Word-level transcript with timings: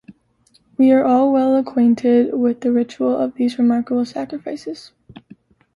We 0.79 0.91
are 0.93 1.03
well 1.29 1.55
acquainted 1.55 2.33
with 2.33 2.61
the 2.61 2.71
ritual 2.71 3.15
of 3.15 3.35
these 3.35 3.59
remarkable 3.59 4.03
sacrifices. 4.03 4.93